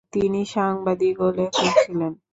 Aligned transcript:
তিনি 0.13 0.41
সাংবাদিক 0.53 1.15
ও 1.19 1.27
লেখক 1.37 1.73
ছিলেন। 1.81 2.11